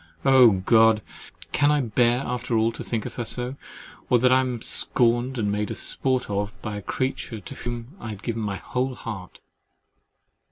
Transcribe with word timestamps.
Oh 0.25 0.49
God! 0.65 1.03
can 1.51 1.69
I 1.71 1.79
bear 1.81 2.21
after 2.25 2.57
all 2.57 2.71
to 2.71 2.83
think 2.83 3.05
of 3.05 3.13
her 3.17 3.23
so, 3.23 3.55
or 4.09 4.17
that 4.17 4.31
I 4.31 4.39
am 4.39 4.63
scorned 4.63 5.37
and 5.37 5.51
made 5.51 5.69
a 5.69 5.75
sport 5.75 6.27
of 6.27 6.59
by 6.63 6.77
the 6.77 6.81
creature 6.81 7.39
to 7.39 7.53
whom 7.53 7.89
I 7.99 8.09
had 8.09 8.23
given 8.23 8.41
my 8.41 8.55
whole 8.57 8.95
heart? 8.95 9.37